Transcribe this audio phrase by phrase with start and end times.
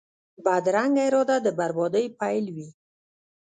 [0.43, 2.69] بدرنګه اراده د بربادۍ پیل وي